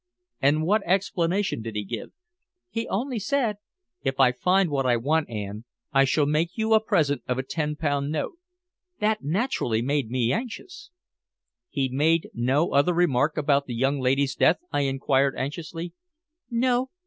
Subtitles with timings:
[0.41, 2.09] "And what explanation did he give?"
[2.71, 3.57] "He only said,
[4.03, 7.43] 'If I find what I want, Ann, I shall make you a present of a
[7.43, 8.39] ten pound note.'
[8.99, 10.89] That naturally made me anxious."
[11.69, 15.93] "He made no other remark about the young lady's death?" I inquired anxiously.
[16.49, 16.89] "No.